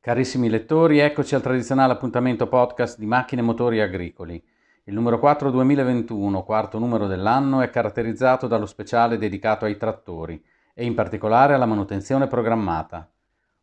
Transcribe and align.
Carissimi 0.00 0.48
lettori, 0.48 1.00
eccoci 1.00 1.34
al 1.34 1.42
tradizionale 1.42 1.92
appuntamento 1.92 2.46
podcast 2.46 2.98
di 2.98 3.04
macchine 3.04 3.42
motori 3.42 3.80
agricoli. 3.80 4.40
Il 4.84 4.94
numero 4.94 5.18
4 5.18 5.50
2021, 5.50 6.44
quarto 6.44 6.78
numero 6.78 7.08
dell'anno, 7.08 7.62
è 7.62 7.68
caratterizzato 7.68 8.46
dallo 8.46 8.64
speciale 8.64 9.18
dedicato 9.18 9.64
ai 9.64 9.76
trattori 9.76 10.42
e 10.72 10.84
in 10.84 10.94
particolare 10.94 11.52
alla 11.52 11.66
manutenzione 11.66 12.28
programmata. 12.28 13.10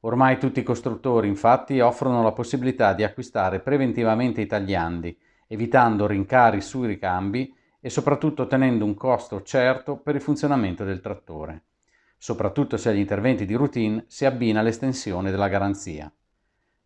Ormai 0.01 0.37
tutti 0.37 0.59
i 0.59 0.63
costruttori 0.63 1.29
infatti 1.29 1.79
offrono 1.79 2.21
la 2.21 2.33
possibilità 2.33 2.93
di 2.93 3.03
acquistare 3.03 3.61
preventivamente 3.61 4.41
i 4.41 4.45
tagliandi, 4.45 5.17
evitando 5.47 6.05
rincari 6.05 6.59
sui 6.59 6.85
ricambi 6.85 7.55
e 7.79 7.89
soprattutto 7.89 8.43
ottenendo 8.43 8.83
un 8.83 8.93
costo 8.93 9.41
certo 9.41 9.95
per 9.95 10.15
il 10.15 10.21
funzionamento 10.21 10.83
del 10.83 10.99
trattore, 10.99 11.63
soprattutto 12.17 12.75
se 12.75 12.89
agli 12.89 12.99
interventi 12.99 13.45
di 13.45 13.53
routine 13.53 14.03
si 14.07 14.25
abbina 14.25 14.61
l'estensione 14.61 15.31
della 15.31 15.47
garanzia. 15.47 16.11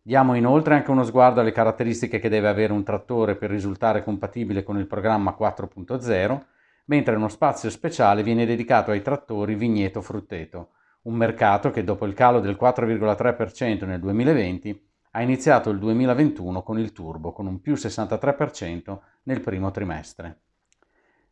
Diamo 0.02 0.34
inoltre 0.34 0.74
anche 0.74 0.90
uno 0.90 1.04
sguardo 1.04 1.40
alle 1.40 1.52
caratteristiche 1.52 2.18
che 2.18 2.30
deve 2.30 2.48
avere 2.48 2.72
un 2.72 2.82
trattore 2.82 3.36
per 3.36 3.50
risultare 3.50 4.02
compatibile 4.02 4.62
con 4.62 4.78
il 4.78 4.86
programma 4.86 5.36
4.0, 5.38 6.40
mentre 6.86 7.16
uno 7.16 7.28
spazio 7.28 7.68
speciale 7.68 8.22
viene 8.22 8.46
dedicato 8.46 8.92
ai 8.92 9.02
trattori 9.02 9.54
vigneto 9.54 10.00
frutteto, 10.00 10.70
un 11.02 11.14
mercato 11.14 11.70
che 11.70 11.84
dopo 11.84 12.06
il 12.06 12.14
calo 12.14 12.40
del 12.40 12.56
4,3% 12.58 13.84
nel 13.84 14.00
2020 14.00 14.88
ha 15.12 15.22
iniziato 15.22 15.68
il 15.68 15.78
2021 15.78 16.62
con 16.62 16.78
il 16.78 16.92
turbo, 16.92 17.32
con 17.32 17.46
un 17.46 17.60
più 17.60 17.74
63% 17.74 18.98
nel 19.24 19.40
primo 19.40 19.70
trimestre. 19.70 20.38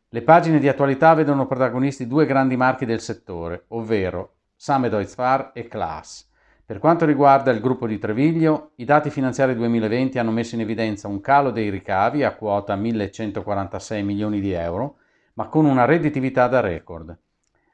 Le 0.09 0.21
pagine 0.21 0.59
di 0.59 0.67
attualità 0.67 1.13
vedono 1.15 1.47
protagonisti 1.47 2.05
due 2.05 2.27
grandi 2.27 2.55
marchi 2.55 2.85
del 2.85 2.99
settore, 2.99 3.65
ovvero 3.69 4.35
Samedoizfar 4.55 5.51
e 5.53 5.67
Klaas, 5.67 6.28
per 6.69 6.77
quanto 6.77 7.03
riguarda 7.03 7.49
il 7.49 7.61
gruppo 7.61 7.87
di 7.87 7.97
Treviglio, 7.97 8.73
i 8.75 8.85
dati 8.85 9.09
finanziari 9.09 9.55
2020 9.55 10.19
hanno 10.19 10.29
messo 10.29 10.53
in 10.53 10.61
evidenza 10.61 11.07
un 11.07 11.19
calo 11.19 11.49
dei 11.49 11.71
ricavi 11.71 12.23
a 12.23 12.35
quota 12.35 12.75
1146 12.75 14.03
milioni 14.03 14.39
di 14.39 14.51
euro, 14.51 14.97
ma 15.33 15.47
con 15.47 15.65
una 15.65 15.85
redditività 15.85 16.47
da 16.47 16.59
record. 16.59 17.17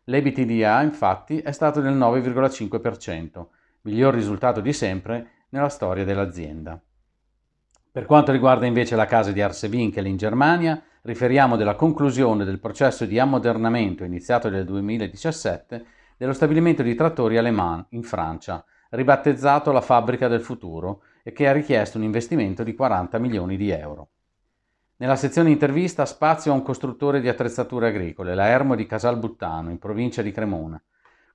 L'EBITDA 0.05 0.81
infatti 0.81 1.39
è 1.39 1.51
stato 1.51 1.81
del 1.81 1.93
9,5%, 1.93 3.45
miglior 3.81 4.13
risultato 4.13 4.61
di 4.61 4.71
sempre 4.71 5.31
nella 5.49 5.67
storia 5.67 6.05
dell'azienda. 6.05 6.81
Per 7.91 8.05
quanto 8.05 8.31
riguarda 8.31 8.65
invece 8.65 8.95
la 8.95 9.07
casa 9.07 9.33
di 9.33 9.41
Arsewinkel 9.41 10.05
in 10.05 10.15
Germania, 10.15 10.81
riferiamo 11.01 11.57
della 11.57 11.75
conclusione 11.75 12.45
del 12.45 12.61
processo 12.61 13.03
di 13.03 13.19
ammodernamento 13.19 14.05
iniziato 14.05 14.49
nel 14.49 14.63
2017 14.63 15.85
dello 16.15 16.31
stabilimento 16.31 16.81
di 16.81 16.95
trattori 16.95 17.37
Alemán 17.37 17.85
in 17.89 18.03
Francia, 18.03 18.63
ribattezzato 18.95 19.71
la 19.71 19.81
Fabbrica 19.81 20.27
del 20.27 20.41
Futuro 20.41 21.03
e 21.23 21.31
che 21.31 21.47
ha 21.47 21.51
richiesto 21.51 21.97
un 21.97 22.03
investimento 22.03 22.63
di 22.63 22.73
40 22.73 23.19
milioni 23.19 23.57
di 23.57 23.69
euro. 23.69 24.09
Nella 24.97 25.17
sezione 25.17 25.51
intervista 25.51 26.05
spazio 26.05 26.51
a 26.51 26.55
un 26.55 26.63
costruttore 26.63 27.19
di 27.19 27.27
attrezzature 27.27 27.89
agricole, 27.89 28.33
la 28.33 28.47
Ermo 28.47 28.75
di 28.75 28.85
Casalbuttano, 28.85 29.69
in 29.69 29.77
provincia 29.77 30.21
di 30.21 30.31
Cremona, 30.31 30.81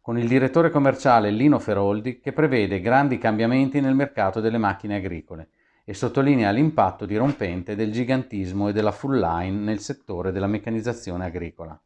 con 0.00 0.19
il 0.19 0.27
direttore 0.27 0.70
commerciale 0.70 1.30
Lino 1.30 1.58
Feroldi 1.58 2.20
che 2.20 2.33
prevede 2.33 2.80
grandi 2.80 3.19
cambiamenti 3.19 3.80
nel 3.80 3.95
mercato 3.95 4.41
delle 4.41 4.58
macchine 4.58 4.97
agricole 4.97 5.50
e 5.84 5.92
sottolinea 5.92 6.50
l'impatto 6.50 7.05
dirompente 7.05 7.74
del 7.77 7.92
gigantismo 7.92 8.69
e 8.69 8.72
della 8.72 8.92
full 8.92 9.19
line 9.19 9.58
nel 9.58 9.80
settore 9.80 10.33
della 10.33 10.47
meccanizzazione 10.47 11.24
agricola. 11.27 11.78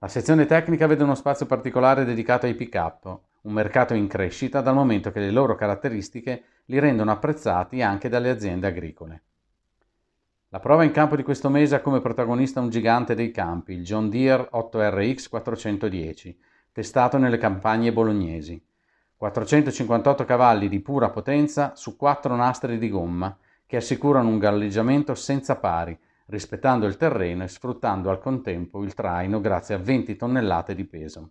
La 0.00 0.08
sezione 0.08 0.46
tecnica 0.46 0.86
vede 0.86 1.02
uno 1.02 1.14
spazio 1.14 1.46
particolare 1.46 2.04
dedicato 2.04 2.46
ai 2.46 2.54
pick-up, 2.54 3.20
un 3.48 3.54
mercato 3.54 3.94
in 3.94 4.08
crescita 4.08 4.60
dal 4.60 4.74
momento 4.74 5.10
che 5.10 5.20
le 5.20 5.30
loro 5.30 5.54
caratteristiche 5.54 6.42
li 6.66 6.78
rendono 6.78 7.10
apprezzati 7.10 7.80
anche 7.80 8.10
dalle 8.10 8.28
aziende 8.28 8.66
agricole. 8.66 9.22
La 10.50 10.60
prova 10.60 10.84
in 10.84 10.90
campo 10.90 11.16
di 11.16 11.22
questo 11.22 11.48
mese 11.48 11.74
ha 11.74 11.80
come 11.80 12.02
protagonista 12.02 12.60
un 12.60 12.68
gigante 12.68 13.14
dei 13.14 13.30
campi, 13.30 13.72
il 13.72 13.84
John 13.84 14.10
Deere 14.10 14.50
8RX 14.52 15.30
410, 15.30 16.38
testato 16.72 17.16
nelle 17.16 17.38
campagne 17.38 17.90
bolognesi. 17.90 18.62
458 19.16 20.26
cavalli 20.26 20.68
di 20.68 20.80
pura 20.80 21.08
potenza 21.08 21.74
su 21.74 21.96
quattro 21.96 22.36
nastri 22.36 22.76
di 22.76 22.90
gomma 22.90 23.34
che 23.66 23.78
assicurano 23.78 24.28
un 24.28 24.38
galleggiamento 24.38 25.14
senza 25.14 25.56
pari, 25.56 25.98
rispettando 26.26 26.84
il 26.84 26.98
terreno 26.98 27.44
e 27.44 27.48
sfruttando 27.48 28.10
al 28.10 28.20
contempo 28.20 28.82
il 28.84 28.92
traino 28.92 29.40
grazie 29.40 29.74
a 29.74 29.78
20 29.78 30.16
tonnellate 30.16 30.74
di 30.74 30.84
peso. 30.84 31.30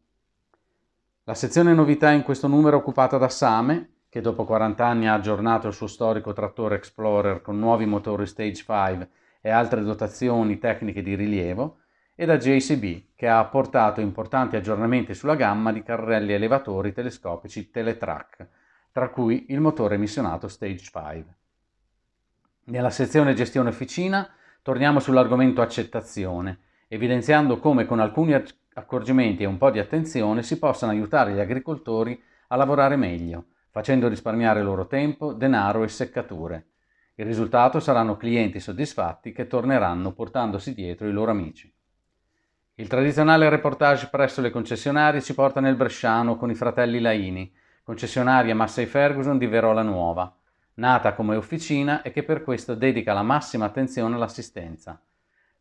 La 1.27 1.33
sezione 1.33 1.73
novità 1.73 2.11
in 2.11 2.23
questo 2.23 2.47
numero 2.47 2.77
è 2.77 2.79
occupata 2.79 3.17
da 3.17 3.27
Same, 3.27 4.05
che 4.07 4.21
dopo 4.21 4.45
40 4.45 4.85
anni 4.85 5.09
ha 5.09 5.13
aggiornato 5.13 5.67
il 5.67 5.73
suo 5.73 5.87
storico 5.87 6.31
trattore 6.31 6.75
Explorer 6.75 7.41
con 7.41 7.59
nuovi 7.59 7.85
motori 7.85 8.25
Stage 8.25 8.63
5 8.63 9.09
e 9.41 9.49
altre 9.49 9.81
dotazioni 9.81 10.57
tecniche 10.57 11.01
di 11.01 11.15
rilievo, 11.15 11.79
e 12.15 12.25
da 12.25 12.37
JCB, 12.37 13.07
che 13.13 13.27
ha 13.27 13.39
apportato 13.39 13.99
importanti 13.99 14.55
aggiornamenti 14.55 15.13
sulla 15.13 15.35
gamma 15.35 15.73
di 15.73 15.83
carrelli 15.83 16.31
elevatori 16.31 16.93
telescopici 16.93 17.71
Teletrack, 17.71 18.47
tra 18.93 19.09
cui 19.09 19.47
il 19.49 19.59
motore 19.59 19.95
emissionato 19.95 20.47
Stage 20.47 20.77
5. 20.77 21.23
Nella 22.67 22.89
sezione 22.89 23.33
gestione 23.33 23.67
officina 23.67 24.29
torniamo 24.61 25.01
sull'argomento 25.01 25.61
accettazione, 25.61 26.59
evidenziando 26.87 27.59
come 27.59 27.85
con 27.85 27.99
alcuni 27.99 28.33
accorgimenti 28.73 29.43
e 29.43 29.47
un 29.47 29.57
po' 29.57 29.71
di 29.71 29.79
attenzione 29.79 30.43
si 30.43 30.57
possano 30.59 30.91
aiutare 30.91 31.33
gli 31.33 31.39
agricoltori 31.39 32.21
a 32.47 32.55
lavorare 32.55 32.95
meglio, 32.95 33.45
facendo 33.71 34.07
risparmiare 34.07 34.61
loro 34.61 34.87
tempo, 34.87 35.33
denaro 35.33 35.83
e 35.83 35.87
seccature. 35.87 36.67
Il 37.15 37.25
risultato 37.25 37.79
saranno 37.79 38.15
clienti 38.15 38.59
soddisfatti 38.59 39.31
che 39.31 39.47
torneranno 39.47 40.11
portandosi 40.13 40.73
dietro 40.73 41.07
i 41.07 41.11
loro 41.11 41.31
amici. 41.31 41.73
Il 42.75 42.87
tradizionale 42.87 43.49
reportage 43.49 44.07
presso 44.11 44.39
le 44.39 44.51
concessionarie 44.51 45.21
ci 45.21 45.33
porta 45.33 45.59
nel 45.59 45.75
Bresciano 45.75 46.37
con 46.37 46.51
i 46.51 46.55
fratelli 46.55 46.99
Laini, 46.99 47.51
concessionaria 47.81 48.53
Massey 48.53 48.85
Ferguson 48.85 49.39
di 49.39 49.47
Verola 49.47 49.81
Nuova, 49.81 50.31
nata 50.75 51.13
come 51.13 51.35
officina 51.35 52.03
e 52.03 52.11
che 52.11 52.21
per 52.21 52.43
questo 52.43 52.75
dedica 52.75 53.13
la 53.13 53.23
massima 53.23 53.65
attenzione 53.65 54.13
all'assistenza. 54.13 55.01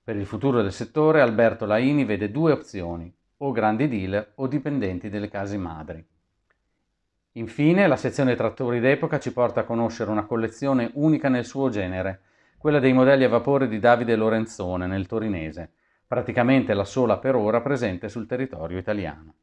Per 0.07 0.15
il 0.15 0.25
futuro 0.25 0.63
del 0.63 0.71
settore 0.71 1.21
Alberto 1.21 1.67
Laini 1.67 2.05
vede 2.05 2.31
due 2.31 2.53
opzioni, 2.53 3.13
o 3.39 3.51
grandi 3.51 3.89
dealer 3.89 4.35
o 4.37 4.47
dipendenti 4.47 5.09
delle 5.09 5.29
case 5.29 5.59
madri. 5.59 6.07
Infine, 7.33 7.89
la 7.89 7.97
sezione 7.97 8.37
trattori 8.37 8.79
d'epoca 8.79 9.19
ci 9.19 9.33
porta 9.33 9.63
a 9.63 9.65
conoscere 9.65 10.13
una 10.13 10.25
collezione 10.25 10.93
unica 10.95 11.29
nel 11.29 11.45
suo 11.45 11.71
genere, 11.71 12.21
quella 12.57 12.79
dei 12.79 12.93
modelli 12.93 13.25
a 13.25 13.29
vapore 13.29 13.67
di 13.67 13.81
Davide 13.81 14.15
Lorenzone 14.15 14.87
nel 14.87 15.09
torinese, 15.09 15.73
praticamente 16.07 16.73
la 16.73 16.85
sola 16.85 17.19
per 17.19 17.35
ora 17.35 17.61
presente 17.61 18.09
sul 18.09 18.29
territorio 18.29 18.79
italiano. 18.79 19.35